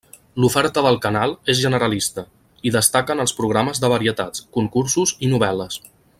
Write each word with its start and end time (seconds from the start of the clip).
L'oferta 0.43 0.83
del 0.85 0.95
canal 1.03 1.33
és 1.53 1.61
generalista, 1.65 2.23
i 2.69 2.73
destaquen 2.77 3.21
els 3.27 3.35
programes 3.43 3.83
de 3.85 3.93
varietats, 3.95 4.47
concursos 4.59 5.15
i 5.29 5.31
novel·les. 5.37 5.79